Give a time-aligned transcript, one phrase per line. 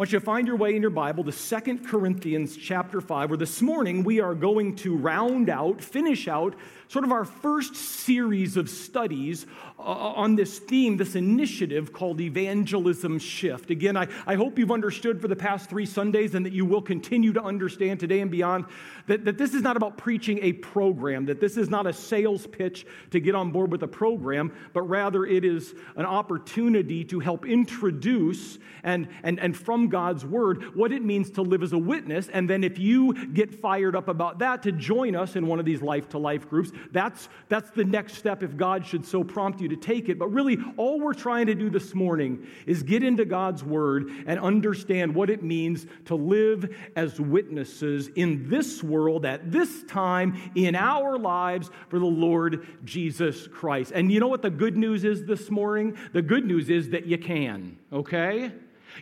[0.00, 3.36] want you to find your way in your Bible to Second Corinthians chapter 5, where
[3.36, 6.54] this morning we are going to round out, finish out
[6.88, 9.44] sort of our first series of studies
[9.78, 13.70] uh, on this theme, this initiative called Evangelism Shift.
[13.70, 16.80] Again, I, I hope you've understood for the past three Sundays and that you will
[16.80, 18.64] continue to understand today and beyond
[19.06, 22.46] that, that this is not about preaching a program, that this is not a sales
[22.46, 27.20] pitch to get on board with a program, but rather it is an opportunity to
[27.20, 31.78] help introduce and, and, and from God's Word what it means to live as a
[31.78, 32.28] witness.
[32.28, 35.64] And then if you get fired up about that, to join us in one of
[35.64, 39.60] these life to life groups that's, that's the next step if God should so prompt
[39.60, 40.18] you to take it.
[40.18, 44.38] But really, all we're trying to do this morning is get into God's word and
[44.40, 50.74] understand what it means to live as witnesses in this world at this time in
[50.74, 53.92] our lives for the Lord Jesus Christ.
[53.94, 55.96] And you know what the good news is this morning?
[56.12, 58.52] The good news is that you can, okay?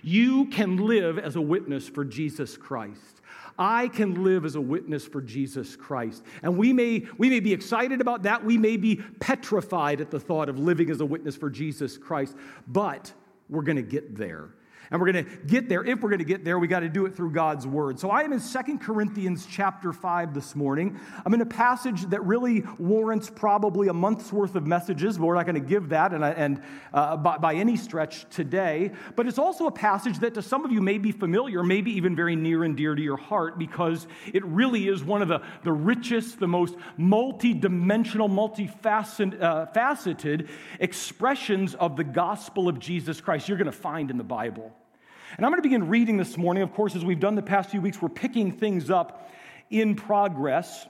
[0.03, 3.21] You can live as a witness for Jesus Christ.
[3.59, 6.23] I can live as a witness for Jesus Christ.
[6.43, 8.45] And we may, we may be excited about that.
[8.45, 12.37] We may be petrified at the thought of living as a witness for Jesus Christ,
[12.69, 13.13] but
[13.49, 14.51] we're going to get there.
[14.91, 15.85] And we're going to get there.
[15.85, 18.01] If we're going to get there, we got to do it through God's word.
[18.01, 20.99] So I am in Second Corinthians chapter 5 this morning.
[21.27, 25.35] I'm in a passage that really warrants probably a month's worth of messages, but we're
[25.35, 26.63] not going to give that and, and
[26.95, 28.93] uh, by, by any stretch today.
[29.15, 32.17] But it's also a passage that to some of you may be familiar, maybe even
[32.17, 35.73] very near and dear to your heart, because it really is one of the, the
[35.73, 40.49] richest, the most multi-dimensional, multifaceted uh, faceted
[40.81, 44.78] expressions of the gospel of Jesus Christ you're going to find in the Bible.
[45.37, 46.63] And I'm going to begin reading this morning.
[46.63, 49.31] Of course, as we've done the past few weeks, we're picking things up
[49.71, 50.87] in progress.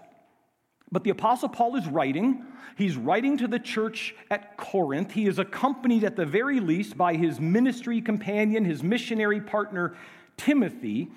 [0.92, 2.44] But the Apostle Paul is writing.
[2.76, 5.10] He's writing to the church at Corinth.
[5.10, 9.96] He is accompanied, at the very least, by his ministry companion, his missionary partner,
[10.36, 11.08] Timothy.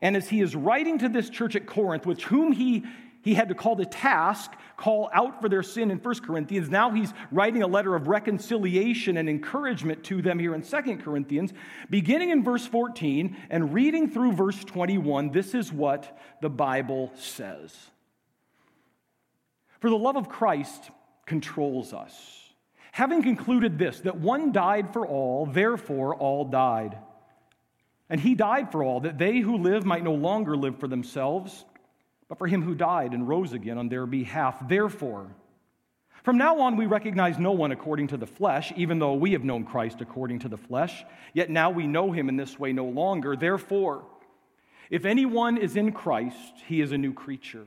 [0.00, 2.84] And as he is writing to this church at Corinth, with whom he
[3.22, 6.70] he had to call the task, call out for their sin in 1 Corinthians.
[6.70, 11.52] Now he's writing a letter of reconciliation and encouragement to them here in 2 Corinthians.
[11.90, 17.74] Beginning in verse 14 and reading through verse 21, this is what the Bible says.
[19.80, 20.90] For the love of Christ
[21.26, 22.14] controls us.
[22.92, 26.96] Having concluded this, that one died for all, therefore all died.
[28.10, 31.64] And he died for all, that they who live might no longer live for themselves
[32.28, 34.68] but for him who died and rose again on their behalf.
[34.68, 35.28] Therefore,
[36.24, 39.44] from now on, we recognize no one according to the flesh, even though we have
[39.44, 41.04] known Christ according to the flesh.
[41.32, 43.34] Yet now we know him in this way no longer.
[43.34, 44.04] Therefore,
[44.90, 47.66] if anyone is in Christ, he is a new creature.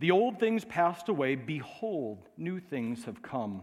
[0.00, 1.34] The old things passed away.
[1.34, 3.62] Behold, new things have come.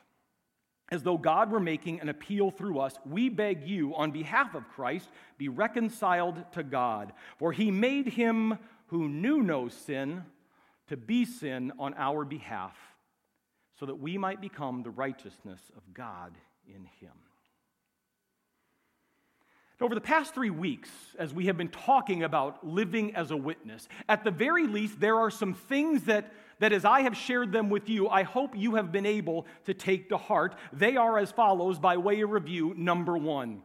[0.91, 4.67] as though God were making an appeal through us, we beg you, on behalf of
[4.67, 7.13] Christ, be reconciled to God.
[7.37, 10.25] For he made him who knew no sin
[10.89, 12.75] to be sin on our behalf,
[13.79, 16.33] so that we might become the righteousness of God
[16.67, 17.13] in him.
[19.79, 23.87] Over the past three weeks, as we have been talking about living as a witness,
[24.07, 27.69] at the very least, there are some things that that as I have shared them
[27.69, 30.55] with you, I hope you have been able to take to heart.
[30.71, 32.73] They are as follows by way of review.
[32.77, 33.63] Number one.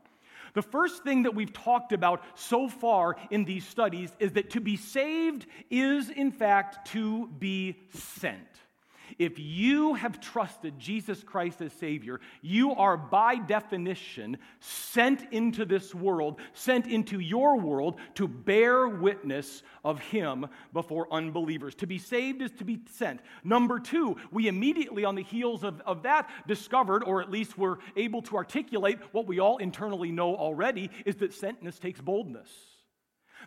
[0.55, 4.61] The first thing that we've talked about so far in these studies is that to
[4.61, 8.41] be saved is, in fact, to be sent.
[9.19, 15.95] If you have trusted Jesus Christ as Savior, you are by definition sent into this
[15.95, 21.75] world, sent into your world to bear witness of Him before unbelievers.
[21.77, 23.21] To be saved is to be sent.
[23.43, 27.79] Number two, we immediately on the heels of, of that discovered, or at least were
[27.97, 32.76] able to articulate what we all internally know already, is that sentness takes boldness.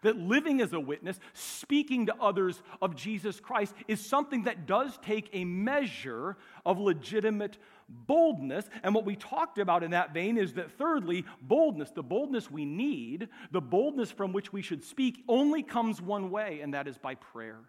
[0.02, 4.98] That living as a witness, speaking to others of Jesus Christ, is something that does
[5.02, 7.58] take a measure of legitimate
[7.88, 8.70] boldness.
[8.84, 12.66] And what we talked about in that vein is that, thirdly, boldness, the boldness we
[12.66, 16.98] need, the boldness from which we should speak, only comes one way, and that is
[16.98, 17.60] by prayer.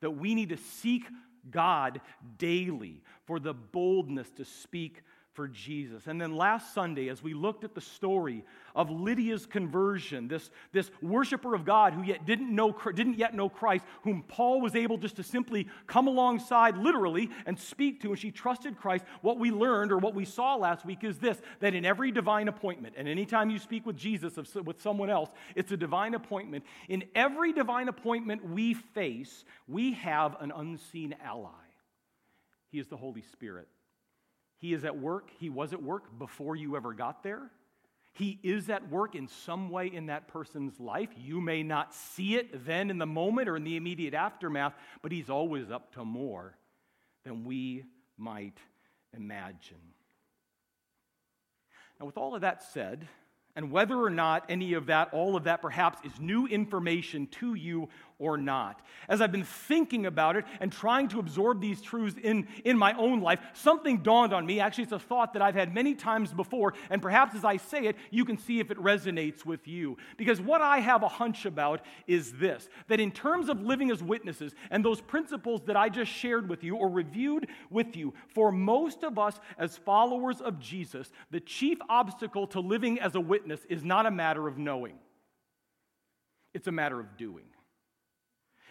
[0.00, 1.04] That we need to seek
[1.50, 2.00] God
[2.38, 5.02] daily for the boldness to speak
[5.34, 6.06] for Jesus.
[6.06, 8.44] And then last Sunday, as we looked at the story
[8.74, 13.48] of Lydia's conversion, this, this worshiper of God who yet didn't, know, didn't yet know
[13.48, 18.18] Christ, whom Paul was able just to simply come alongside literally and speak to, and
[18.18, 21.74] she trusted Christ, what we learned or what we saw last week is this that
[21.74, 25.76] in every divine appointment, and anytime you speak with Jesus, with someone else, it's a
[25.76, 26.64] divine appointment.
[26.88, 31.50] In every divine appointment we face, we have an unseen ally.
[32.70, 33.68] He is the Holy Spirit.
[34.64, 35.28] He is at work.
[35.38, 37.50] He was at work before you ever got there.
[38.14, 41.10] He is at work in some way in that person's life.
[41.22, 44.72] You may not see it then in the moment or in the immediate aftermath,
[45.02, 46.56] but He's always up to more
[47.24, 47.84] than we
[48.16, 48.56] might
[49.14, 49.76] imagine.
[52.00, 53.06] Now, with all of that said,
[53.54, 57.52] and whether or not any of that, all of that perhaps, is new information to
[57.52, 58.80] you or not.
[59.08, 62.94] As I've been thinking about it and trying to absorb these truths in, in my
[62.94, 64.60] own life, something dawned on me.
[64.60, 67.86] Actually, it's a thought that I've had many times before, and perhaps as I say
[67.86, 69.96] it, you can see if it resonates with you.
[70.16, 74.02] Because what I have a hunch about is this that in terms of living as
[74.02, 78.52] witnesses and those principles that I just shared with you or reviewed with you, for
[78.52, 83.60] most of us as followers of Jesus, the chief obstacle to living as a witness
[83.68, 84.98] is not a matter of knowing,
[86.52, 87.44] it's a matter of doing.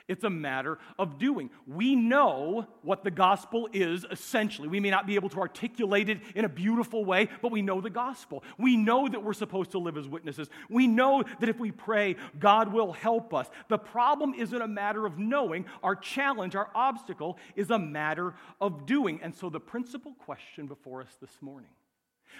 [0.09, 1.49] It's a matter of doing.
[1.65, 4.67] We know what the gospel is essentially.
[4.67, 7.79] We may not be able to articulate it in a beautiful way, but we know
[7.79, 8.43] the gospel.
[8.57, 10.49] We know that we're supposed to live as witnesses.
[10.69, 13.49] We know that if we pray, God will help us.
[13.69, 15.65] The problem isn't a matter of knowing.
[15.81, 19.21] Our challenge, our obstacle, is a matter of doing.
[19.23, 21.69] And so the principal question before us this morning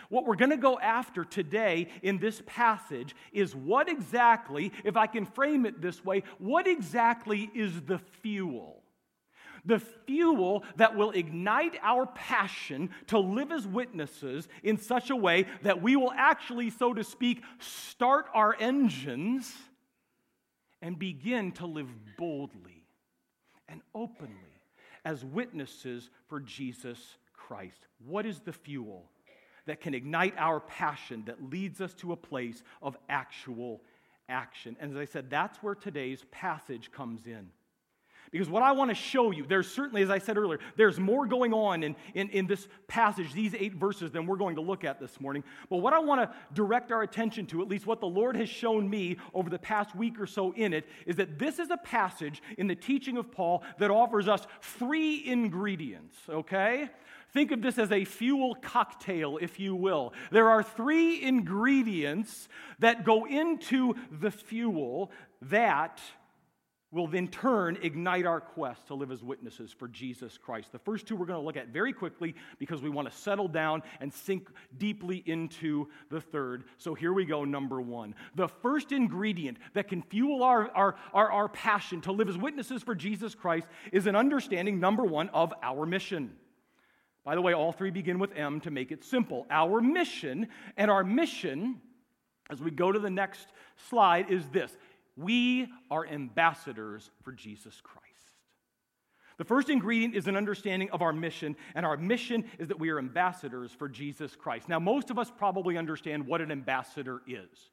[0.10, 5.08] what we're going to go after today in this passage is what exactly, if I
[5.08, 8.82] can frame it this way, what exactly is the fuel?
[9.66, 15.46] The fuel that will ignite our passion to live as witnesses in such a way
[15.62, 19.54] that we will actually, so to speak, start our engines
[20.82, 21.88] and begin to live
[22.18, 22.84] boldly
[23.70, 24.36] and openly
[25.06, 27.00] as witnesses for Jesus
[27.34, 27.88] Christ.
[28.06, 29.10] What is the fuel?
[29.66, 33.82] That can ignite our passion, that leads us to a place of actual
[34.30, 34.76] action.
[34.80, 37.50] And as I said, that's where today's passage comes in.
[38.34, 41.28] Because what I want to show you, there's certainly, as I said earlier, there's more
[41.28, 44.84] going on in, in, in, this passage, these eight verses, than we're going to look
[44.84, 45.44] at this morning.
[45.70, 48.50] But what I want to direct our attention to, at least what the Lord has
[48.50, 51.78] shown me over the past week or so in it, is that this is a
[51.78, 56.90] passage in the teaching of Paul that offers us three ingredients, okay?
[57.34, 60.14] Think of this as a fuel cocktail, if you will.
[60.32, 62.48] There are three ingredients
[62.80, 66.00] that go into the fuel that
[66.92, 70.72] will then turn ignite our quest to live as witnesses for Jesus Christ.
[70.72, 73.48] The first two we're going to look at very quickly because we want to settle
[73.48, 74.48] down and sink
[74.78, 76.66] deeply into the third.
[76.78, 78.14] So here we go, number one.
[78.36, 82.84] The first ingredient that can fuel our, our, our, our passion to live as witnesses
[82.84, 86.36] for Jesus Christ is an understanding, number one, of our mission.
[87.24, 89.46] By the way, all three begin with M to make it simple.
[89.50, 91.82] Our mission, and our mission,
[92.50, 93.48] as we go to the next
[93.90, 94.76] slide, is this
[95.16, 98.04] we are ambassadors for Jesus Christ.
[99.38, 102.90] The first ingredient is an understanding of our mission, and our mission is that we
[102.90, 104.70] are ambassadors for Jesus Christ.
[104.70, 107.72] Now, most of us probably understand what an ambassador is.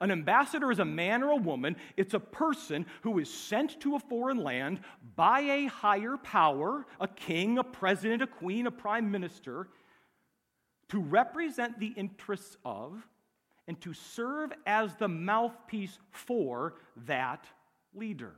[0.00, 3.96] An ambassador is a man or a woman, it's a person who is sent to
[3.96, 4.80] a foreign land
[5.16, 9.68] by a higher power, a king, a president, a queen, a prime minister,
[10.90, 13.06] to represent the interests of
[13.66, 16.74] and to serve as the mouthpiece for
[17.06, 17.44] that
[17.92, 18.34] leader.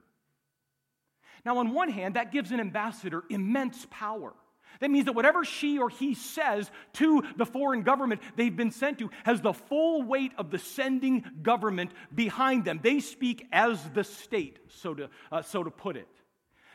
[1.45, 4.35] Now, on one hand, that gives an ambassador immense power.
[4.79, 8.99] That means that whatever she or he says to the foreign government they've been sent
[9.01, 12.81] to has the full weight of the sending government behind them.
[12.83, 16.09] They speak as the state, so to, uh, so to put it.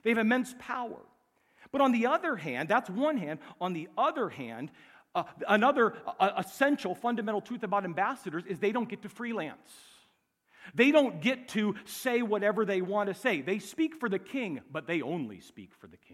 [0.04, 1.00] They have immense power.
[1.72, 3.40] But on the other hand, that's one hand.
[3.60, 4.72] On the other hand,
[5.16, 9.72] uh, another uh, essential fundamental truth about ambassadors is they don't get to freelance.
[10.74, 13.42] They don't get to say whatever they want to say.
[13.42, 16.05] They speak for the king, but they only speak for the king.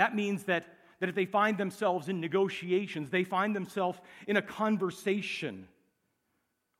[0.00, 0.64] That means that,
[1.00, 5.68] that if they find themselves in negotiations, they find themselves in a conversation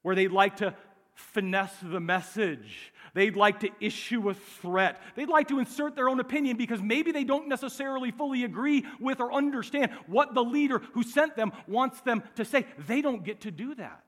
[0.00, 0.74] where they'd like to
[1.12, 2.94] finesse the message.
[3.12, 5.02] They'd like to issue a threat.
[5.16, 9.20] They'd like to insert their own opinion because maybe they don't necessarily fully agree with
[9.20, 12.64] or understand what the leader who sent them wants them to say.
[12.86, 14.02] They don't get to do that.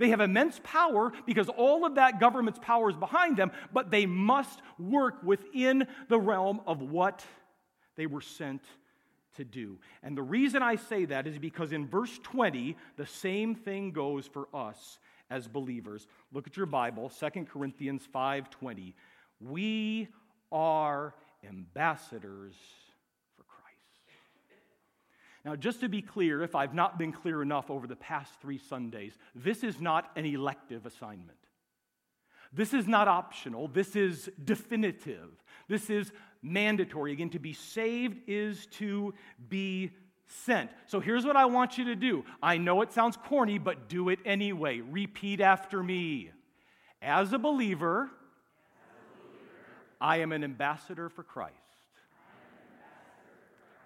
[0.00, 4.06] They have immense power because all of that government's power is behind them, but they
[4.06, 7.24] must work within the realm of what
[8.00, 8.62] they were sent
[9.36, 9.78] to do.
[10.02, 14.26] And the reason I say that is because in verse 20, the same thing goes
[14.26, 16.06] for us as believers.
[16.32, 18.94] Look at your Bible, 2 Corinthians 5:20.
[19.38, 20.08] We
[20.50, 21.14] are
[21.46, 22.54] ambassadors
[23.36, 24.00] for Christ.
[25.44, 28.56] Now, just to be clear, if I've not been clear enough over the past three
[28.56, 31.36] Sundays, this is not an elective assignment.
[32.50, 33.68] This is not optional.
[33.68, 35.30] This is definitive.
[35.68, 36.12] This is
[36.42, 37.12] mandatory.
[37.12, 39.14] Again, to be saved is to
[39.48, 39.90] be
[40.26, 40.70] sent.
[40.86, 42.24] So here's what I want you to do.
[42.42, 44.80] I know it sounds corny, but do it anyway.
[44.80, 46.30] Repeat after me.
[47.02, 48.10] As a believer,
[50.00, 51.54] I am an ambassador for Christ.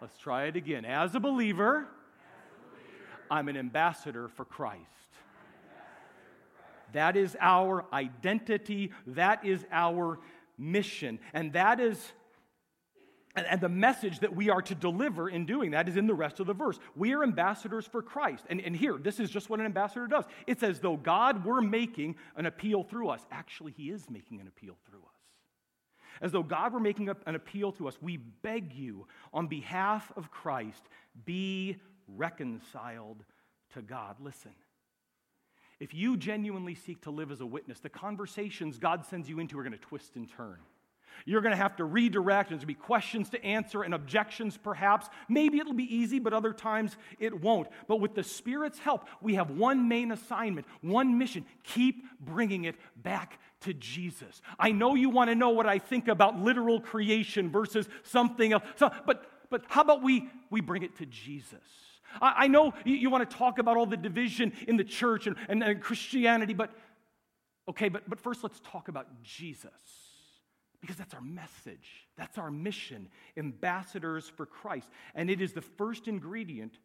[0.01, 0.85] Let's try it again.
[0.85, 1.87] As a believer,
[3.31, 4.81] I'm an ambassador for Christ.
[6.93, 8.93] That is our identity.
[9.07, 10.21] That is our
[10.59, 11.19] mission.
[11.33, 12.13] And that is
[13.37, 16.41] and, the message that we are to deliver in doing that is in the rest
[16.41, 16.79] of the verse.
[16.95, 18.45] We are ambassadors for Christ.
[18.49, 20.25] And, and here, this is just what an ambassador does.
[20.47, 23.27] It's as though God were making an appeal through us.
[23.31, 25.05] Actually, He is making an appeal through us.
[26.21, 30.31] As though God were making an appeal to us, we beg you, on behalf of
[30.31, 30.85] Christ,
[31.25, 31.77] be
[32.07, 33.25] reconciled
[33.75, 34.17] to God.
[34.21, 34.53] Listen,
[35.81, 39.59] if you genuinely seek to live as a witness, the conversations God sends you into
[39.59, 40.59] are going to twist and turn.
[41.25, 44.57] You're going to have to redirect, there's going to be questions to answer and objections,
[44.57, 45.09] perhaps.
[45.29, 47.69] Maybe it'll be easy, but other times it won't.
[47.89, 52.77] But with the Spirit's help, we have one main assignment, one mission keep bringing it
[52.97, 54.43] back to Jesus.
[54.59, 58.63] I know you want to know what I think about literal creation versus something else,
[58.79, 61.59] but, but how about we, we bring it to Jesus?
[62.21, 65.27] I, I know you, you, want to talk about all the division in the church
[65.27, 66.73] and, and, and Christianity, but
[67.69, 69.73] okay, but, but first let's talk about Jesus
[70.85, 74.87] because that's our message, that's our mission, ambassadors for Christ.
[75.15, 76.77] And it is the first ingredient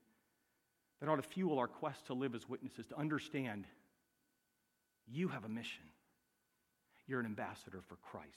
[1.01, 3.65] that ought to fuel our quest to live as witnesses, to understand
[5.05, 5.83] you have a mission.
[7.07, 8.29] You're an ambassador for Christ.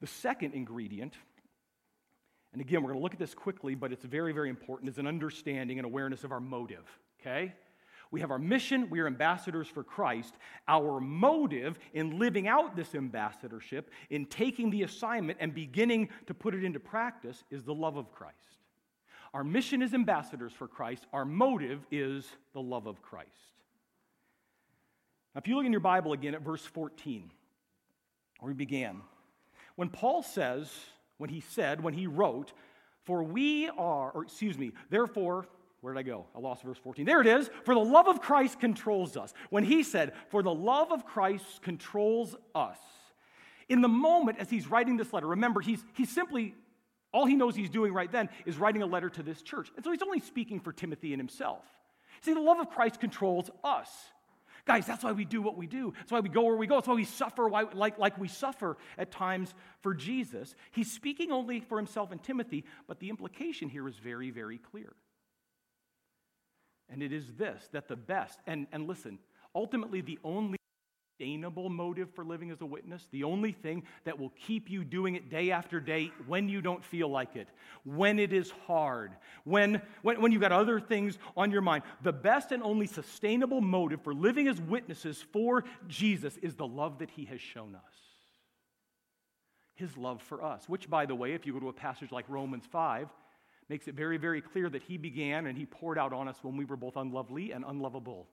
[0.00, 1.12] The second ingredient,
[2.54, 4.96] and again, we're going to look at this quickly, but it's very, very important, is
[4.96, 6.84] an understanding and awareness of our motive,
[7.20, 7.52] okay?
[8.10, 10.34] We have our mission, we are ambassadors for Christ.
[10.68, 16.54] Our motive in living out this ambassadorship, in taking the assignment and beginning to put
[16.54, 18.36] it into practice, is the love of Christ.
[19.34, 23.30] Our mission is ambassadors for Christ, our motive is the love of Christ.
[25.34, 27.30] Now, if you look in your Bible again at verse 14,
[28.40, 29.02] where we began,
[29.74, 30.72] when Paul says,
[31.18, 32.52] when he said, when he wrote,
[33.04, 35.46] for we are, or excuse me, therefore,
[35.86, 36.26] where did I go?
[36.34, 37.06] I lost verse 14.
[37.06, 37.48] There it is.
[37.64, 39.32] For the love of Christ controls us.
[39.50, 42.76] When he said, For the love of Christ controls us,
[43.68, 46.56] in the moment as he's writing this letter, remember, he's, he's simply,
[47.12, 49.70] all he knows he's doing right then is writing a letter to this church.
[49.76, 51.62] And so he's only speaking for Timothy and himself.
[52.22, 53.88] See, the love of Christ controls us.
[54.64, 55.92] Guys, that's why we do what we do.
[55.98, 56.74] That's why we go where we go.
[56.74, 60.56] That's why we suffer why, like, like we suffer at times for Jesus.
[60.72, 64.96] He's speaking only for himself and Timothy, but the implication here is very, very clear.
[66.88, 69.18] And it is this that the best, and, and listen,
[69.54, 70.58] ultimately the only
[71.18, 75.14] sustainable motive for living as a witness, the only thing that will keep you doing
[75.14, 77.48] it day after day when you don't feel like it,
[77.84, 79.12] when it is hard,
[79.44, 83.62] when, when, when you've got other things on your mind, the best and only sustainable
[83.62, 87.82] motive for living as witnesses for Jesus is the love that he has shown us.
[89.74, 92.26] His love for us, which, by the way, if you go to a passage like
[92.28, 93.08] Romans 5,
[93.68, 96.56] makes it very, very clear that he began and he poured out on us when
[96.56, 98.28] we were both unlovely and unlovable.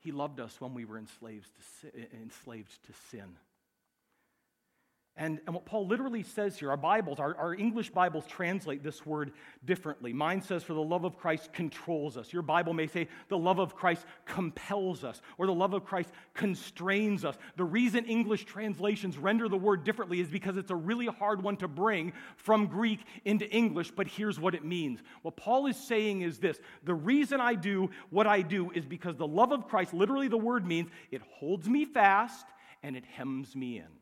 [0.00, 1.48] He loved us when we were enslaved
[1.82, 3.36] to, enslaved to sin.
[5.16, 9.04] And, and what Paul literally says here, our Bibles, our, our English Bibles translate this
[9.04, 9.32] word
[9.64, 10.14] differently.
[10.14, 12.32] Mine says, for the love of Christ controls us.
[12.32, 16.10] Your Bible may say, the love of Christ compels us, or the love of Christ
[16.32, 17.36] constrains us.
[17.56, 21.56] The reason English translations render the word differently is because it's a really hard one
[21.58, 25.02] to bring from Greek into English, but here's what it means.
[25.20, 29.16] What Paul is saying is this the reason I do what I do is because
[29.16, 32.46] the love of Christ, literally the word means, it holds me fast
[32.82, 33.99] and it hems me in.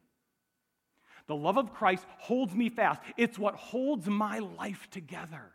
[1.28, 3.00] The love of Christ holds me fast.
[3.16, 5.52] It's what holds my life together.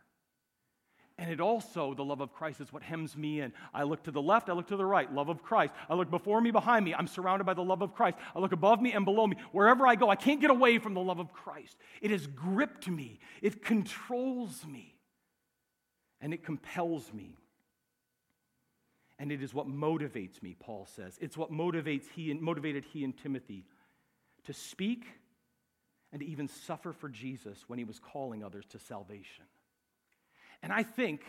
[1.16, 3.52] And it also, the love of Christ is what hems me in.
[3.72, 5.72] I look to the left, I look to the right, love of Christ.
[5.88, 8.18] I look before me, behind me, I'm surrounded by the love of Christ.
[8.34, 9.36] I look above me and below me.
[9.52, 11.76] Wherever I go, I can't get away from the love of Christ.
[12.02, 14.96] It has gripped me, it controls me,
[16.20, 17.36] and it compels me.
[19.20, 21.16] And it is what motivates me, Paul says.
[21.20, 23.64] It's what motivates he and motivated he and Timothy
[24.46, 25.04] to speak
[26.14, 29.44] and to even suffer for Jesus when he was calling others to salvation.
[30.62, 31.22] And I think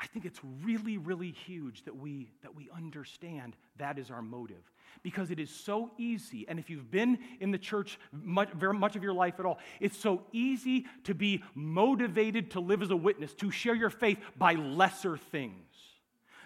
[0.00, 4.70] I think it's really, really huge that we, that we understand that is our motive.
[5.02, 8.94] Because it is so easy, and if you've been in the church much, very much
[8.94, 12.96] of your life at all, it's so easy to be motivated to live as a
[12.96, 15.67] witness, to share your faith by lesser things.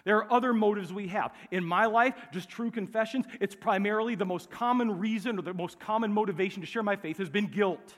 [0.05, 1.33] There are other motives we have.
[1.51, 5.79] In my life, just true confessions, it's primarily the most common reason or the most
[5.79, 7.95] common motivation to share my faith has been guilt.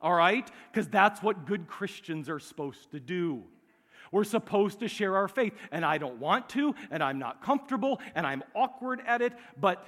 [0.00, 0.48] All right?
[0.72, 3.44] Because that's what good Christians are supposed to do.
[4.10, 5.54] We're supposed to share our faith.
[5.70, 9.86] And I don't want to, and I'm not comfortable, and I'm awkward at it, but,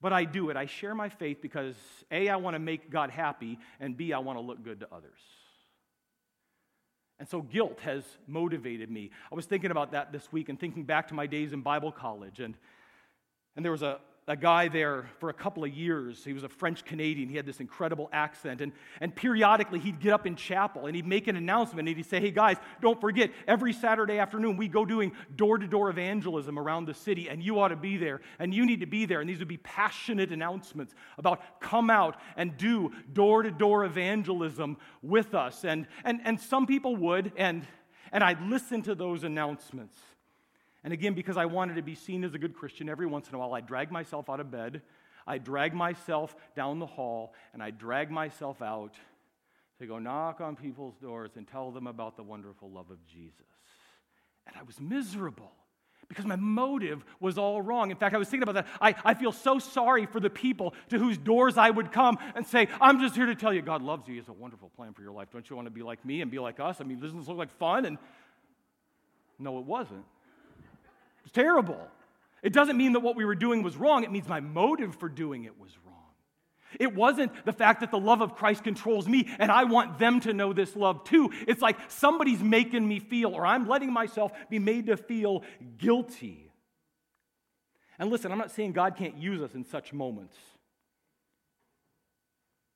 [0.00, 0.56] but I do it.
[0.56, 1.76] I share my faith because
[2.10, 4.88] A, I want to make God happy, and B, I want to look good to
[4.92, 5.20] others.
[7.18, 9.10] And so guilt has motivated me.
[9.30, 11.90] I was thinking about that this week and thinking back to my days in Bible
[11.90, 12.38] college.
[12.38, 12.54] And,
[13.56, 13.98] and there was a,
[14.28, 16.22] a guy there for a couple of years.
[16.22, 17.30] He was a French Canadian.
[17.30, 18.60] He had this incredible accent.
[18.60, 22.06] And, and periodically, he'd get up in chapel and he'd make an announcement and he'd
[22.06, 26.58] say, Hey, guys, don't forget, every Saturday afternoon, we go doing door to door evangelism
[26.58, 29.20] around the city, and you ought to be there, and you need to be there.
[29.20, 34.76] And these would be passionate announcements about come out and do door to door evangelism
[35.02, 35.64] with us.
[35.64, 37.66] And, and, and some people would, and,
[38.12, 39.98] and I'd listen to those announcements.
[40.88, 43.34] And again, because I wanted to be seen as a good Christian, every once in
[43.34, 44.80] a while I drag myself out of bed,
[45.26, 48.94] I drag myself down the hall, and I drag myself out
[49.80, 53.34] to go knock on people's doors and tell them about the wonderful love of Jesus.
[54.46, 55.52] And I was miserable
[56.08, 57.90] because my motive was all wrong.
[57.90, 58.66] In fact, I was thinking about that.
[58.80, 62.46] I, I feel so sorry for the people to whose doors I would come and
[62.46, 64.14] say, I'm just here to tell you God loves you.
[64.14, 65.28] He has a wonderful plan for your life.
[65.30, 66.80] Don't you want to be like me and be like us?
[66.80, 67.84] I mean, doesn't this look like fun?
[67.84, 67.98] And
[69.38, 70.06] no, it wasn't.
[71.28, 71.86] It's terrible.
[72.42, 75.10] It doesn't mean that what we were doing was wrong, it means my motive for
[75.10, 75.94] doing it was wrong.
[76.80, 80.20] It wasn't the fact that the love of Christ controls me and I want them
[80.20, 81.30] to know this love too.
[81.46, 85.42] It's like somebody's making me feel, or I'm letting myself be made to feel
[85.76, 86.50] guilty.
[87.98, 90.36] And listen, I'm not saying God can't use us in such moments.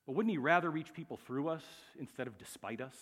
[0.06, 1.64] But wouldn't He rather reach people through us
[1.98, 2.96] instead of despite us?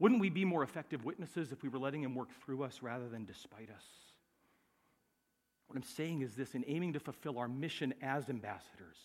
[0.00, 3.08] Wouldn't we be more effective witnesses if we were letting Him work through us rather
[3.08, 3.84] than despite us?
[5.68, 8.96] What I'm saying is this in aiming to fulfill our mission as ambassadors,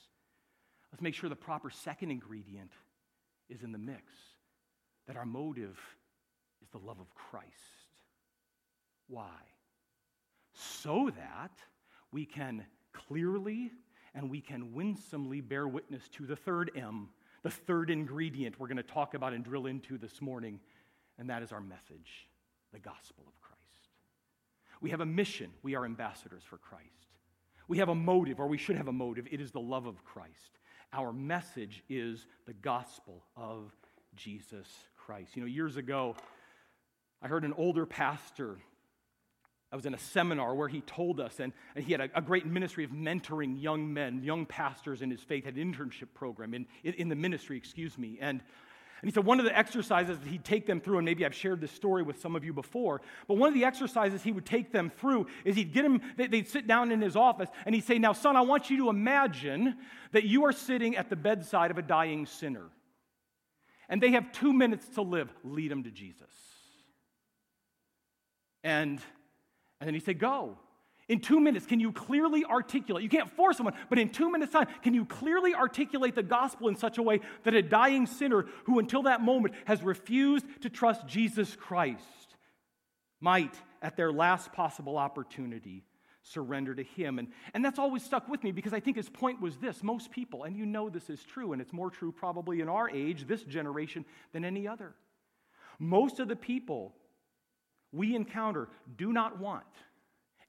[0.92, 2.72] let's make sure the proper second ingredient
[3.50, 4.04] is in the mix
[5.08, 5.78] that our motive
[6.62, 7.48] is the love of Christ.
[9.08, 9.36] Why?
[10.54, 11.52] So that
[12.12, 13.72] we can clearly
[14.16, 17.10] and we can winsomely bear witness to the third M,
[17.42, 20.60] the third ingredient we're going to talk about and drill into this morning,
[21.18, 22.30] and that is our message
[22.72, 23.43] the gospel of
[24.84, 25.50] we have a mission.
[25.64, 26.84] We are ambassadors for Christ.
[27.70, 29.26] We have a motive, or we should have a motive.
[29.32, 30.60] It is the love of Christ.
[30.92, 33.72] Our message is the gospel of
[34.16, 34.68] Jesus
[34.98, 35.38] Christ.
[35.38, 36.18] You know, years ago,
[37.22, 38.58] I heard an older pastor.
[39.72, 42.22] I was in a seminar where he told us, and, and he had a, a,
[42.22, 46.54] great ministry of mentoring young men, young pastors in his faith, had an internship program
[46.54, 48.18] in, in, in the ministry, excuse me.
[48.22, 48.44] And
[49.04, 51.36] and he said one of the exercises that he'd take them through, and maybe I've
[51.36, 54.46] shared this story with some of you before, but one of the exercises he would
[54.46, 57.84] take them through is he'd get them, they'd sit down in his office, and he'd
[57.84, 59.76] say, Now, son, I want you to imagine
[60.14, 62.70] that you are sitting at the bedside of a dying sinner,
[63.90, 65.30] and they have two minutes to live.
[65.44, 66.32] Lead them to Jesus.
[68.64, 69.02] And,
[69.82, 70.58] and then he'd say, Go.
[71.10, 73.04] In two minutes, can you clearly articulate?
[73.04, 76.70] You can't force someone, but in two minutes' time, can you clearly articulate the gospel
[76.70, 80.70] in such a way that a dying sinner who until that moment has refused to
[80.70, 82.36] trust Jesus Christ
[83.20, 85.84] might, at their last possible opportunity,
[86.22, 87.20] surrender to Him?
[87.20, 90.10] And, and that's always stuck with me because I think his point was this most
[90.10, 93.28] people, and you know this is true, and it's more true probably in our age,
[93.28, 94.96] this generation, than any other.
[95.80, 96.96] Most of the people
[97.92, 99.66] we encounter do not want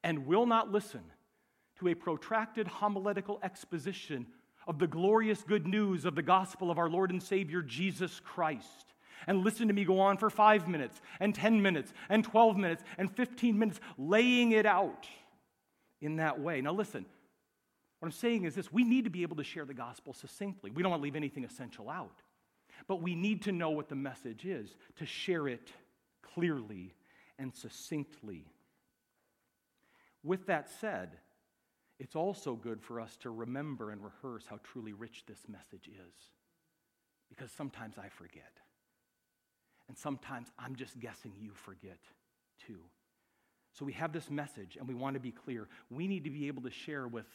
[0.04, 1.00] and will not listen
[1.80, 4.26] to a protracted homiletical exposition
[4.68, 8.94] of the glorious good news of the gospel of our Lord and Savior Jesus Christ.
[9.26, 12.84] And listen to me go on for five minutes, and 10 minutes, and 12 minutes,
[12.98, 15.06] and 15 minutes, laying it out
[16.00, 16.60] in that way.
[16.60, 17.06] Now, listen,
[17.98, 20.70] what I'm saying is this we need to be able to share the gospel succinctly.
[20.70, 22.20] We don't want to leave anything essential out.
[22.86, 25.72] But we need to know what the message is to share it
[26.22, 26.94] clearly
[27.38, 28.44] and succinctly.
[30.24, 31.10] With that said,
[32.00, 36.14] it's also good for us to remember and rehearse how truly rich this message is.
[37.28, 38.58] Because sometimes I forget.
[39.86, 41.98] And sometimes I'm just guessing you forget
[42.66, 42.80] too.
[43.72, 45.68] So we have this message and we want to be clear.
[45.90, 47.26] We need to be able to share with,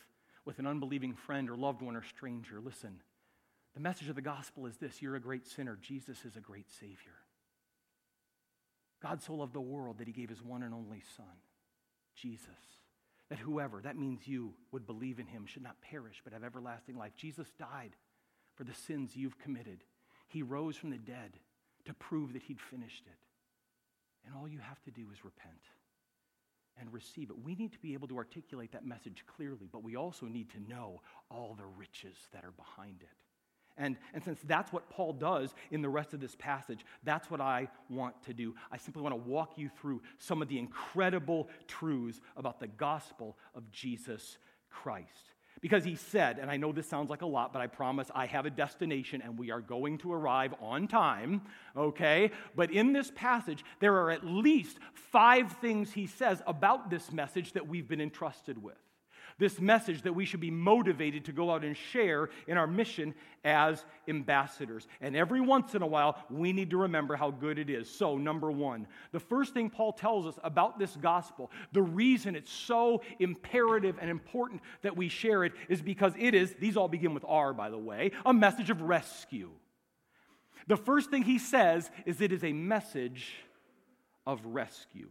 [0.45, 3.01] with an unbelieving friend or loved one or stranger listen,
[3.75, 6.71] The message of the gospel is this you're a great sinner, Jesus is a great
[6.71, 7.19] Savior.
[9.01, 11.25] God so loved the world that he gave his one and only Son,
[12.15, 12.78] Jesus,
[13.29, 16.97] that whoever, that means you, would believe in him should not perish but have everlasting
[16.97, 17.15] life.
[17.15, 17.95] Jesus died
[18.55, 19.83] for the sins you've committed.
[20.27, 21.37] He rose from the dead
[21.85, 23.17] to prove that he'd finished it.
[24.25, 25.63] And all you have to do is repent
[26.79, 27.43] and receive it.
[27.43, 30.69] We need to be able to articulate that message clearly, but we also need to
[30.69, 33.09] know all the riches that are behind it.
[33.79, 37.41] And, and since that's what Paul does in the rest of this passage, that's what
[37.41, 38.53] I want to do.
[38.71, 43.37] I simply want to walk you through some of the incredible truths about the gospel
[43.55, 44.37] of Jesus
[44.69, 45.31] Christ.
[45.61, 48.25] Because he said, and I know this sounds like a lot, but I promise I
[48.27, 51.41] have a destination and we are going to arrive on time,
[51.75, 52.31] okay?
[52.55, 57.53] But in this passage, there are at least five things he says about this message
[57.53, 58.77] that we've been entrusted with
[59.39, 63.15] this message that we should be motivated to go out and share in our mission
[63.43, 64.87] as ambassadors.
[65.01, 67.89] And every once in a while, we need to remember how good it is.
[67.89, 72.51] So, number one, the first thing Paul tells us about this gospel, the reason it's
[72.51, 77.13] so imperative and important that we share it is because it is, these all begin
[77.13, 79.49] with R, by the way, a message of rescue.
[80.67, 83.33] The first thing he says is it is a message
[84.27, 85.07] of rescue.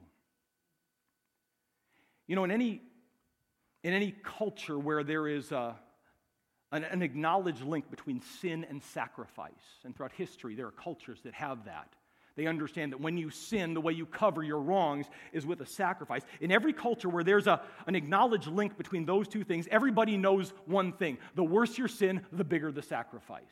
[2.29, 2.83] You know, in any
[3.83, 5.77] in any culture where there is a,
[6.73, 9.53] an, an acknowledged link between sin and sacrifice,
[9.85, 11.95] and throughout history, there are cultures that have that.
[12.37, 15.67] They understand that when you sin, the way you cover your wrongs is with a
[15.67, 16.23] sacrifice.
[16.41, 20.53] In every culture where there's a, an acknowledged link between those two things, everybody knows
[20.67, 23.43] one thing the worse your sin, the bigger the sacrifice.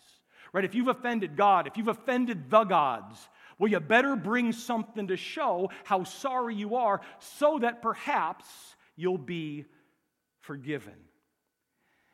[0.52, 0.64] Right?
[0.64, 5.16] If you've offended God, if you've offended the gods, well, you better bring something to
[5.16, 8.46] show how sorry you are so that perhaps
[8.94, 9.64] you'll be
[10.46, 10.94] forgiven.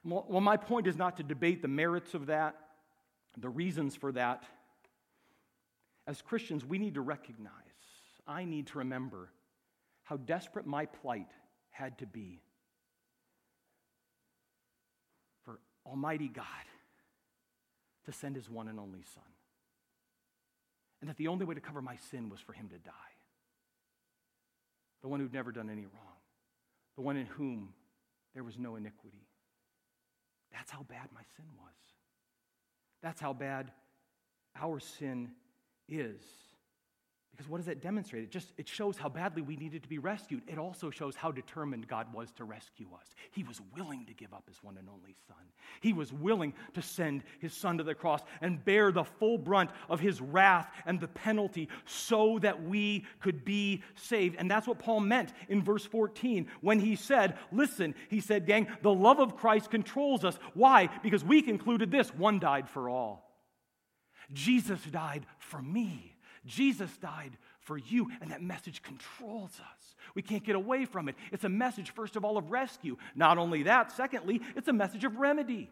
[0.04, 2.56] Well, my point is not to debate the merits of that,
[3.38, 4.42] the reasons for that.
[6.06, 7.52] As Christians, we need to recognize,
[8.26, 9.30] I need to remember
[10.02, 11.28] how desperate my plight
[11.70, 12.40] had to be
[15.44, 16.44] for Almighty God
[18.06, 19.22] to send His one and only Son.
[21.00, 22.92] And that the only way to cover my sin was for Him to die.
[25.02, 26.16] The one who'd never done any wrong,
[26.96, 27.74] the one in whom
[28.34, 29.26] there was no iniquity.
[30.52, 31.74] That's how bad my sin was.
[33.02, 33.72] That's how bad
[34.60, 35.30] our sin
[35.88, 36.22] is.
[37.32, 38.24] Because what does that demonstrate?
[38.24, 40.42] It just it shows how badly we needed to be rescued.
[40.46, 43.06] It also shows how determined God was to rescue us.
[43.30, 45.38] He was willing to give up his one and only son.
[45.80, 49.70] He was willing to send his son to the cross and bear the full brunt
[49.88, 54.36] of his wrath and the penalty so that we could be saved.
[54.38, 58.66] And that's what Paul meant in verse 14 when he said, listen, he said, gang,
[58.82, 60.38] the love of Christ controls us.
[60.52, 60.90] Why?
[61.02, 63.32] Because we concluded this, one died for all.
[64.34, 66.11] Jesus died for me.
[66.46, 69.94] Jesus died for you, and that message controls us.
[70.14, 71.14] We can't get away from it.
[71.30, 72.96] It's a message, first of all, of rescue.
[73.14, 75.70] Not only that, secondly, it's a message of remedy.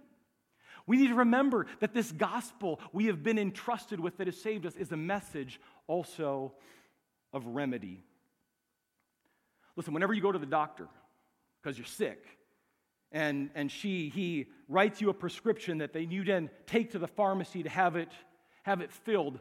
[0.86, 4.66] We need to remember that this gospel we have been entrusted with that has saved
[4.66, 6.52] us is a message also
[7.32, 8.02] of remedy.
[9.76, 10.88] Listen, whenever you go to the doctor
[11.62, 12.24] because you're sick,
[13.12, 17.08] and, and she, he writes you a prescription that they, you then take to the
[17.08, 18.08] pharmacy to have it,
[18.62, 19.40] have it filled.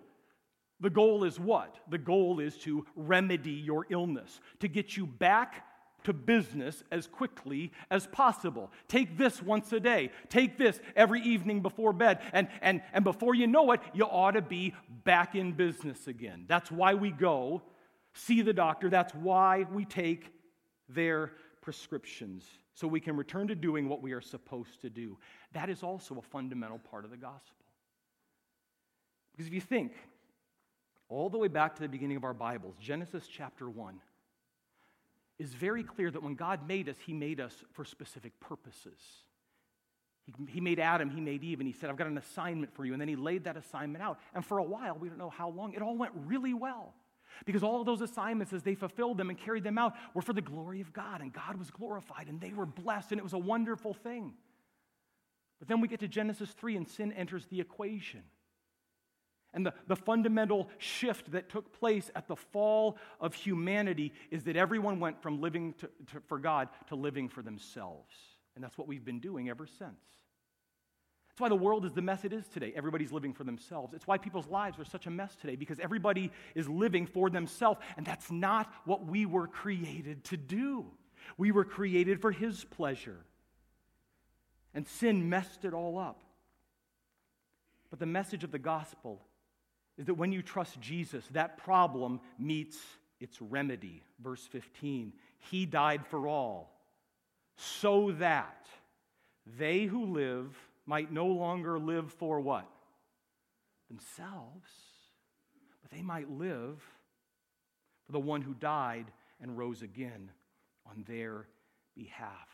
[0.82, 1.78] The goal is what?
[1.90, 5.66] The goal is to remedy your illness, to get you back
[6.06, 8.72] to business as quickly as possible.
[8.88, 10.12] Take this once a day.
[10.30, 12.20] Take this every evening before bed.
[12.32, 16.46] And, and, and before you know it, you ought to be back in business again.
[16.48, 17.64] That's why we go
[18.14, 18.90] see the doctor.
[18.90, 20.32] That's why we take
[20.88, 25.18] their prescriptions, so we can return to doing what we are supposed to do.
[25.54, 27.66] That is also a fundamental part of the gospel.
[29.34, 29.94] Because if you think,
[31.10, 34.00] all the way back to the beginning of our Bibles, Genesis chapter 1,
[35.40, 39.00] is very clear that when God made us, He made us for specific purposes.
[40.24, 42.86] He, he made Adam, He made Eve, and He said, I've got an assignment for
[42.86, 42.94] you.
[42.94, 44.20] And then He laid that assignment out.
[44.36, 46.94] And for a while, we don't know how long, it all went really well.
[47.46, 50.34] Because all of those assignments, as they fulfilled them and carried them out, were for
[50.34, 51.22] the glory of God.
[51.22, 54.34] And God was glorified, and they were blessed, and it was a wonderful thing.
[55.58, 58.24] But then we get to Genesis 3, and sin enters the equation.
[59.54, 64.56] And the, the fundamental shift that took place at the fall of humanity is that
[64.56, 68.14] everyone went from living to, to, for God to living for themselves.
[68.56, 70.00] And that's what we've been doing ever since.
[71.30, 72.74] That's why the world is the mess it is today.
[72.76, 73.94] Everybody's living for themselves.
[73.94, 77.80] It's why people's lives are such a mess today, because everybody is living for themselves.
[77.98, 80.86] And that's not what we were created to do.
[81.38, 83.18] We were created for His pleasure.
[84.76, 86.22] And sin messed it all up.
[87.90, 89.22] But the message of the gospel
[90.00, 92.78] is that when you trust Jesus, that problem meets
[93.20, 94.02] its remedy.
[94.24, 95.12] Verse 15
[95.52, 96.72] He died for all,
[97.58, 98.66] so that
[99.58, 102.66] they who live might no longer live for what?
[103.90, 104.70] Themselves,
[105.82, 106.82] but they might live
[108.06, 109.06] for the one who died
[109.42, 110.32] and rose again
[110.90, 111.46] on their
[111.96, 112.50] behalf.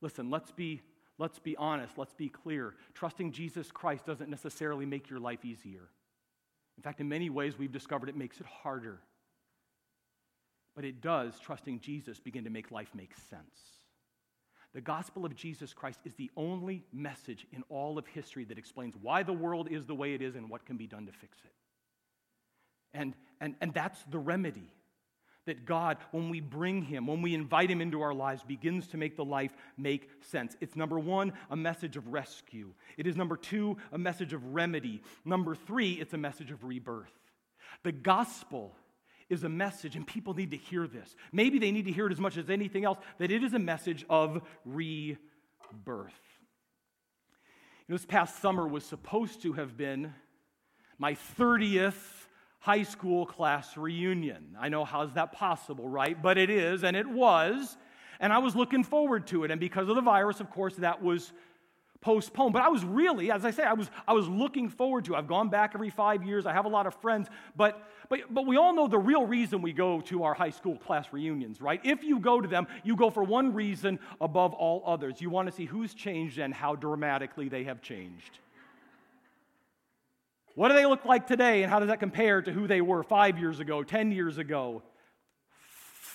[0.00, 0.82] Listen, let's be,
[1.18, 2.74] let's be honest, let's be clear.
[2.94, 5.88] Trusting Jesus Christ doesn't necessarily make your life easier.
[6.76, 9.00] In fact, in many ways, we've discovered it makes it harder.
[10.74, 13.74] But it does, trusting Jesus, begin to make life make sense.
[14.74, 18.94] The gospel of Jesus Christ is the only message in all of history that explains
[19.00, 21.38] why the world is the way it is and what can be done to fix
[21.44, 21.52] it.
[22.92, 24.68] And, and, and that's the remedy
[25.46, 28.96] that God, when we bring Him, when we invite Him into our lives, begins to
[28.96, 30.56] make the life make sense.
[30.60, 32.72] It's number one, a message of rescue.
[32.96, 35.02] It is number two, a message of remedy.
[35.24, 37.12] Number three, it's a message of rebirth.
[37.82, 38.74] The gospel
[39.28, 41.14] is a message, and people need to hear this.
[41.32, 43.58] Maybe they need to hear it as much as anything else, that it is a
[43.58, 45.18] message of rebirth.
[47.88, 50.14] This past summer was supposed to have been
[50.98, 52.23] my 30th
[52.64, 54.56] high school class reunion.
[54.58, 56.20] I know how's that possible, right?
[56.20, 57.76] But it is, and it was.
[58.20, 59.50] And I was looking forward to it.
[59.50, 61.30] And because of the virus, of course, that was
[62.00, 62.54] postponed.
[62.54, 65.14] But I was really, as I say, I was, I was looking forward to.
[65.14, 65.18] It.
[65.18, 66.46] I've gone back every five years.
[66.46, 67.28] I have a lot of friends.
[67.54, 70.78] But, but, but we all know the real reason we go to our high school
[70.78, 71.82] class reunions, right?
[71.84, 75.20] If you go to them, you go for one reason above all others.
[75.20, 78.38] You want to see who's changed and how dramatically they have changed.
[80.54, 83.02] What do they look like today, and how does that compare to who they were
[83.02, 84.82] five years ago, 10 years ago,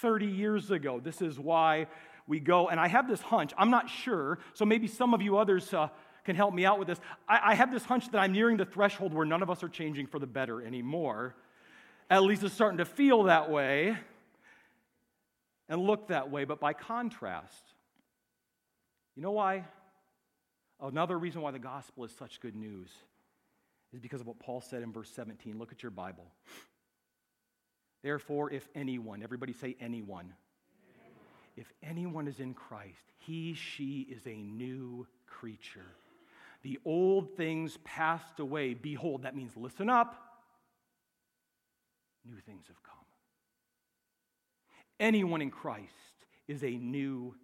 [0.01, 1.01] 30 years ago?
[1.01, 1.87] This is why
[2.25, 2.69] we go.
[2.69, 5.89] And I have this hunch, I'm not sure, so maybe some of you others uh,
[6.23, 6.99] can help me out with this.
[7.27, 9.67] I, I have this hunch that I'm nearing the threshold where none of us are
[9.69, 11.35] changing for the better anymore.
[12.09, 13.97] At least it's starting to feel that way
[15.67, 16.45] and look that way.
[16.45, 17.73] But by contrast,
[19.17, 19.65] you know why?
[20.81, 22.89] Another reason why the gospel is such good news
[23.93, 25.57] is because of what Paul said in verse 17.
[25.57, 26.25] Look at your Bible.
[28.03, 30.33] Therefore, if anyone, everybody say anyone,
[31.57, 35.85] if anyone is in Christ, he, she is a new creature.
[36.61, 38.73] The old things passed away.
[38.73, 40.15] Behold, that means listen up.
[42.25, 42.93] New things have come.
[44.99, 45.89] Anyone in Christ
[46.47, 47.35] is a new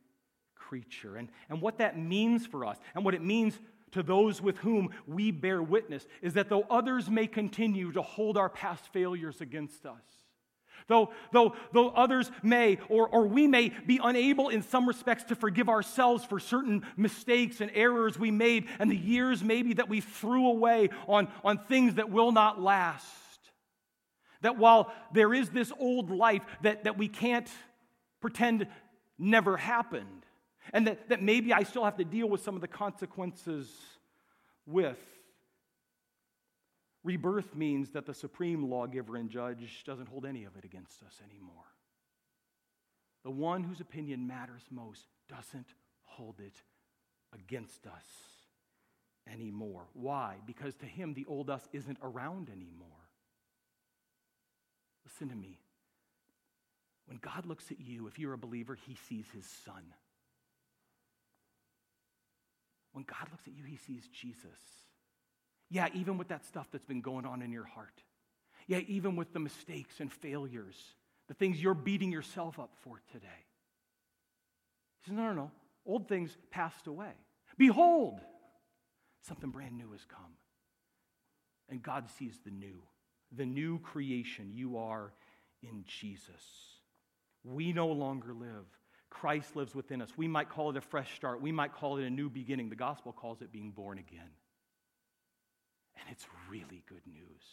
[0.56, 1.16] creature.
[1.16, 3.58] And, and what that means for us, and what it means
[3.96, 8.38] to those with whom we bear witness, is that though others may continue to hold
[8.38, 10.04] our past failures against us,
[10.88, 15.36] Though, though, though others may, or, or we may be unable in some respects to
[15.36, 20.02] forgive ourselves for certain mistakes and errors we made and the years maybe that we
[20.02, 23.04] threw away on, on things that will not last.
[24.42, 27.50] That while there is this old life that, that we can't
[28.22, 28.68] pretend
[29.18, 30.25] never happened,
[30.74, 33.72] and that, that maybe I still have to deal with some of the consequences
[34.66, 35.00] with.
[37.04, 41.22] Rebirth means that the supreme lawgiver and judge doesn't hold any of it against us
[41.30, 41.54] anymore.
[43.24, 45.68] The one whose opinion matters most doesn't
[46.04, 46.62] hold it
[47.34, 48.06] against us
[49.32, 49.84] anymore.
[49.94, 50.36] Why?
[50.46, 52.88] Because to him, the old us isn't around anymore.
[55.06, 55.60] Listen to me.
[57.08, 59.84] When God looks at you, if you're a believer, he sees his son.
[62.96, 64.62] When God looks at you, he sees Jesus.
[65.70, 68.02] Yeah, even with that stuff that's been going on in your heart.
[68.68, 70.78] Yeah, even with the mistakes and failures,
[71.28, 73.28] the things you're beating yourself up for today.
[75.02, 75.52] He says, No, no, no.
[75.86, 77.12] Old things passed away.
[77.58, 78.22] Behold,
[79.28, 80.38] something brand new has come.
[81.68, 82.82] And God sees the new,
[83.36, 84.52] the new creation.
[84.54, 85.12] You are
[85.62, 86.80] in Jesus.
[87.44, 88.66] We no longer live.
[89.10, 90.10] Christ lives within us.
[90.18, 91.42] We might call it a fresh start.
[91.42, 92.70] We might call it a new beginning.
[92.70, 94.30] The gospel calls it being born again.
[96.00, 97.44] And it's really good news.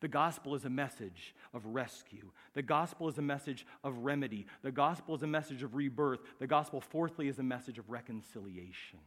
[0.00, 2.30] The gospel is a message of rescue.
[2.54, 4.46] The gospel is a message of remedy.
[4.62, 6.20] The gospel is a message of rebirth.
[6.38, 9.00] The gospel, fourthly, is a message of reconciliation.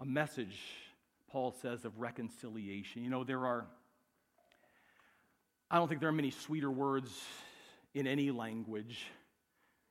[0.00, 0.58] A message,
[1.30, 3.02] Paul says, of reconciliation.
[3.02, 3.66] You know, there are,
[5.70, 7.10] I don't think there are many sweeter words
[7.94, 9.06] in any language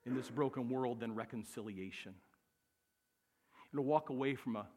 [0.07, 2.15] in this broken world than reconciliation.
[3.71, 4.67] You know, walk away from a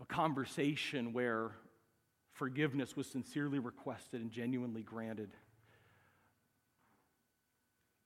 [0.00, 1.52] a conversation where
[2.32, 5.30] forgiveness was sincerely requested and genuinely granted.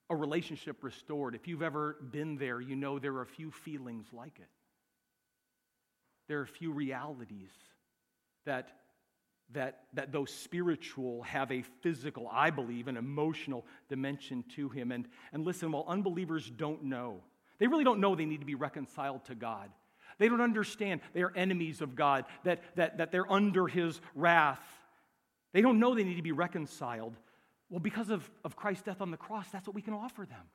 [0.09, 1.35] A relationship restored.
[1.35, 4.49] If you've ever been there, you know there are few feelings like it.
[6.27, 7.51] There are few realities
[8.45, 8.69] that,
[9.53, 14.91] that, that though spiritual, have a physical, I believe, an emotional dimension to him.
[14.91, 17.21] And, and listen, while unbelievers don't know,
[17.57, 19.69] they really don't know they need to be reconciled to God.
[20.17, 24.61] They don't understand they are enemies of God, that, that, that they're under his wrath.
[25.53, 27.15] They don't know they need to be reconciled.
[27.69, 30.45] Well, because of, of Christ's death on the cross, that's what we can offer them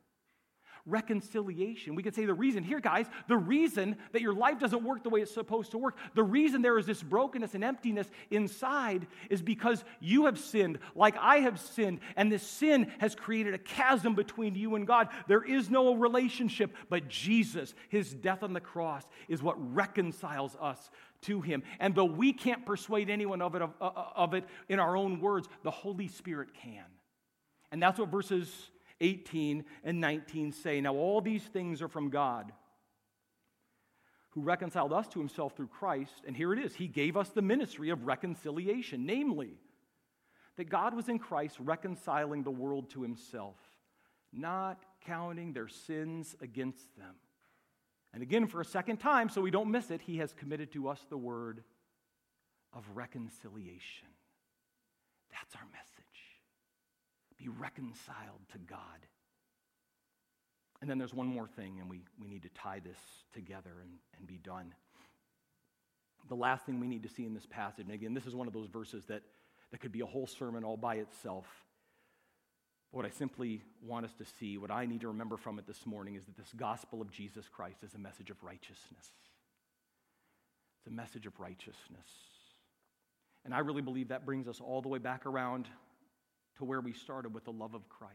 [0.86, 1.94] reconciliation.
[1.94, 5.10] We could say the reason, here, guys, the reason that your life doesn't work the
[5.10, 9.40] way it's supposed to work, the reason there is this brokenness and emptiness inside is
[9.40, 14.14] because you have sinned like I have sinned, and this sin has created a chasm
[14.14, 15.08] between you and God.
[15.26, 20.90] There is no relationship, but Jesus, his death on the cross, is what reconciles us
[21.22, 21.62] to him.
[21.80, 25.48] And though we can't persuade anyone of it, of, of it in our own words,
[25.62, 26.84] the Holy Spirit can.
[27.72, 28.70] And that's what verses
[29.00, 32.52] 18 and 19 say, Now all these things are from God,
[34.30, 36.22] who reconciled us to himself through Christ.
[36.26, 39.58] And here it is He gave us the ministry of reconciliation, namely,
[40.56, 43.56] that God was in Christ reconciling the world to himself,
[44.32, 47.14] not counting their sins against them.
[48.12, 50.88] And again, for a second time, so we don't miss it, he has committed to
[50.88, 51.64] us the word
[52.72, 54.08] of reconciliation.
[55.32, 55.93] That's our message
[57.44, 58.78] be reconciled to God.
[60.80, 62.98] And then there's one more thing, and we, we need to tie this
[63.32, 64.74] together and, and be done.
[66.28, 68.46] The last thing we need to see in this passage, and again, this is one
[68.46, 69.22] of those verses that,
[69.70, 71.46] that could be a whole sermon all by itself.
[72.90, 75.84] What I simply want us to see, what I need to remember from it this
[75.84, 79.10] morning, is that this gospel of Jesus Christ is a message of righteousness.
[80.78, 82.08] It's a message of righteousness.
[83.44, 85.68] And I really believe that brings us all the way back around
[86.58, 88.14] to where we started with the love of Christ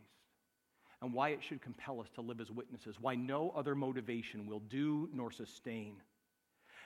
[1.01, 4.59] and why it should compel us to live as witnesses, why no other motivation will
[4.59, 5.95] do nor sustain.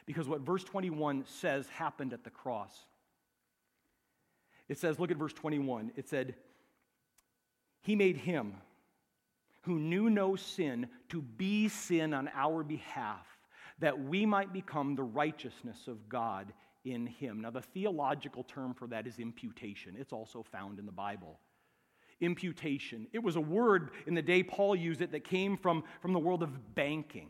[0.06, 2.74] Because what verse 21 says happened at the cross.
[4.70, 5.92] It says, look at verse 21.
[5.96, 6.36] It said,
[7.82, 8.56] He made him
[9.62, 13.26] who knew no sin to be sin on our behalf,
[13.80, 16.54] that we might become the righteousness of God
[16.86, 17.42] in him.
[17.42, 19.96] Now, the theological term for that is imputation.
[19.98, 21.40] It's also found in the Bible.
[22.20, 23.08] Imputation.
[23.14, 26.20] It was a word in the day Paul used it that came from, from the
[26.20, 27.30] world of banking.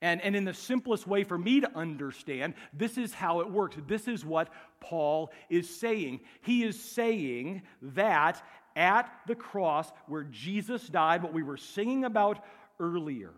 [0.00, 3.76] And, and in the simplest way for me to understand, this is how it works.
[3.88, 4.48] This is what
[4.80, 6.20] Paul is saying.
[6.42, 8.42] He is saying that
[8.76, 12.44] at the cross where Jesus died, what we were singing about
[12.78, 13.32] earlier,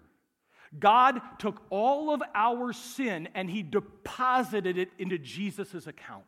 [0.79, 6.25] God took all of our sin and he deposited it into Jesus' account.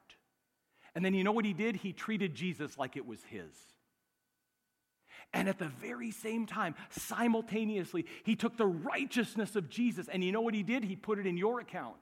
[0.94, 1.76] And then you know what he did?
[1.76, 3.52] He treated Jesus like it was his.
[5.32, 10.08] And at the very same time, simultaneously, he took the righteousness of Jesus.
[10.08, 10.84] And you know what he did?
[10.84, 11.96] He put it in your account.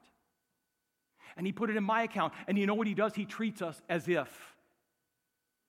[1.37, 2.33] And he put it in my account.
[2.47, 3.13] And you know what he does?
[3.13, 4.55] He treats us as if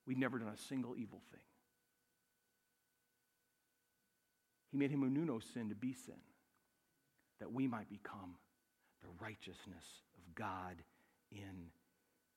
[0.05, 1.39] we'd never done a single evil thing.
[4.71, 6.15] He made him who knew no sin to be sin
[7.43, 8.35] that we might become
[9.01, 9.83] the righteousness
[10.17, 10.77] of God
[11.29, 11.67] in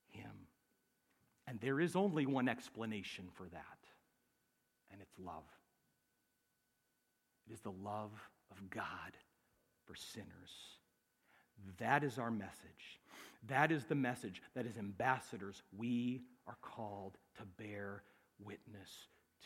[0.08, 0.32] him.
[1.46, 3.78] And there is only one explanation for that,
[4.90, 5.44] and it's love.
[7.48, 8.10] It is the love
[8.50, 9.12] of God
[9.84, 10.26] for sinners.
[11.78, 12.98] That is our message.
[13.46, 18.02] That is the message that as ambassadors we are called to bear
[18.44, 18.90] witness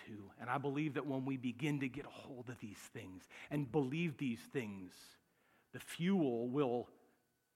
[0.07, 0.31] to.
[0.41, 3.71] And I believe that when we begin to get a hold of these things and
[3.71, 4.95] believe these things,
[5.73, 6.89] the fuel will,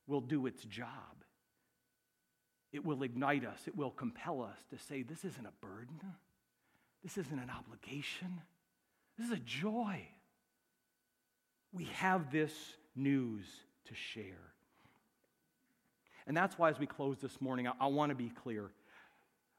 [0.07, 0.89] will do its job.
[2.73, 6.01] It will ignite us, it will compel us to say, This isn't a burden,
[7.03, 8.41] this isn't an obligation,
[9.17, 10.09] this is a joy.
[11.73, 12.53] We have this
[12.95, 13.45] news
[13.87, 14.53] to share.
[16.27, 18.71] And that's why, as we close this morning, I, I want to be clear.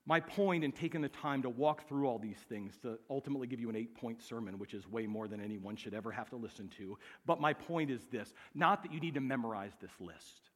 [0.08, 3.60] My point in taking the time to walk through all these things, to ultimately give
[3.60, 6.36] you an eight point sermon, which is way more than anyone should ever have to
[6.36, 10.52] listen to, but my point is this not that you need to memorize this list.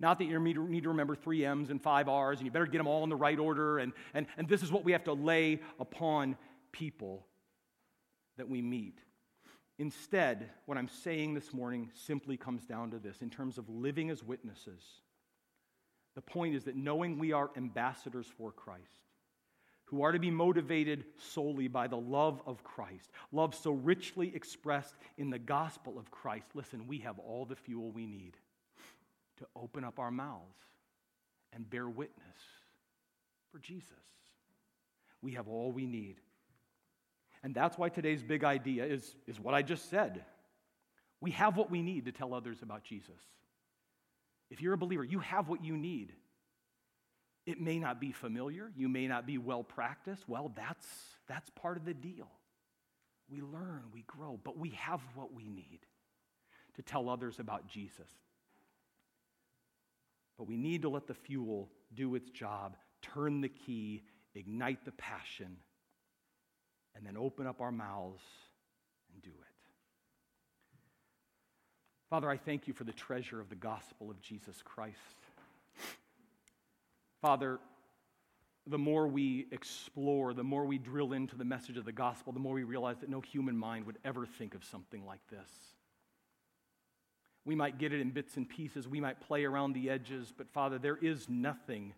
[0.00, 2.78] Not that you need to remember three M's and five R's, and you better get
[2.78, 5.12] them all in the right order, and, and, and this is what we have to
[5.12, 6.36] lay upon
[6.72, 7.26] people
[8.36, 8.98] that we meet.
[9.78, 14.10] Instead, what I'm saying this morning simply comes down to this in terms of living
[14.10, 14.82] as witnesses.
[16.14, 18.82] The point is that knowing we are ambassadors for Christ,
[19.86, 24.94] who are to be motivated solely by the love of Christ, love so richly expressed
[25.18, 28.36] in the gospel of Christ, listen, we have all the fuel we need
[29.38, 30.58] to open up our mouths
[31.52, 32.38] and bear witness
[33.50, 33.92] for Jesus.
[35.22, 36.16] We have all we need.
[37.42, 40.24] And that's why today's big idea is, is what I just said.
[41.20, 43.20] We have what we need to tell others about Jesus.
[44.54, 46.12] If you're a believer, you have what you need.
[47.44, 50.28] It may not be familiar, you may not be well practiced.
[50.28, 50.86] Well, that's,
[51.26, 52.28] that's part of the deal.
[53.28, 55.80] We learn, we grow, but we have what we need
[56.76, 58.08] to tell others about Jesus.
[60.38, 64.04] But we need to let the fuel do its job, turn the key,
[64.36, 65.56] ignite the passion,
[66.94, 68.22] and then open up our mouths
[69.12, 69.43] and do it.
[72.14, 74.94] Father, I thank you for the treasure of the gospel of Jesus Christ.
[77.20, 77.58] Father,
[78.68, 82.38] the more we explore, the more we drill into the message of the gospel, the
[82.38, 85.50] more we realize that no human mind would ever think of something like this.
[87.44, 90.48] We might get it in bits and pieces, we might play around the edges, but
[90.48, 91.94] Father, there is nothing,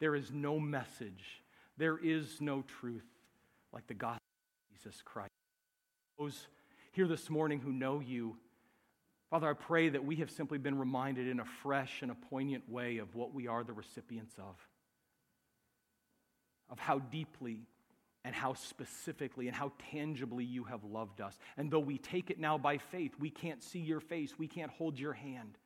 [0.00, 1.42] there is no message,
[1.76, 3.04] there is no truth
[3.74, 5.28] like the gospel of Jesus Christ.
[6.18, 6.46] Those
[6.92, 8.38] here this morning who know you,
[9.30, 12.68] Father, I pray that we have simply been reminded in a fresh and a poignant
[12.68, 14.56] way of what we are the recipients of,
[16.70, 17.66] of how deeply
[18.24, 21.38] and how specifically and how tangibly you have loved us.
[21.56, 24.70] And though we take it now by faith, we can't see your face, we can't
[24.70, 25.58] hold your hand,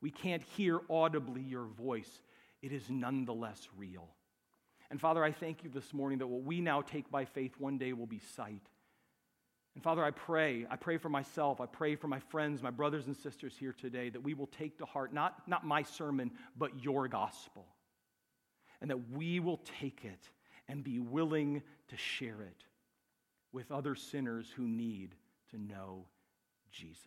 [0.00, 2.22] we can't hear audibly your voice.
[2.62, 4.08] It is nonetheless real.
[4.90, 7.78] And Father, I thank you this morning that what we now take by faith one
[7.78, 8.62] day will be sight.
[9.76, 13.08] And Father, I pray, I pray for myself, I pray for my friends, my brothers
[13.08, 16.82] and sisters here today, that we will take to heart not, not my sermon, but
[16.82, 17.66] your gospel.
[18.80, 20.30] And that we will take it
[20.66, 22.64] and be willing to share it
[23.52, 25.14] with other sinners who need
[25.50, 26.06] to know
[26.72, 27.02] Jesus.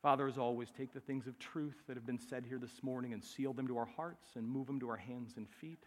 [0.00, 3.12] Father, as always, take the things of truth that have been said here this morning
[3.14, 5.82] and seal them to our hearts and move them to our hands and feet.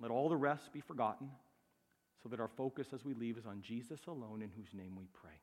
[0.00, 1.30] Let all the rest be forgotten
[2.22, 5.06] so that our focus as we leave is on Jesus alone, in whose name we
[5.12, 5.42] pray.